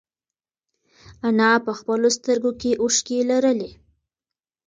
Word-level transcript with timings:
انا 1.27 1.51
په 1.65 1.71
خپلو 1.79 2.07
سترگو 2.17 2.51
کې 2.61 2.71
اوښکې 2.81 3.19
لرلې. 3.29 3.71